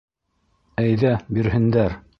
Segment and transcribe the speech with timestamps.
[0.85, 1.99] Әйҙә, бирһендәр.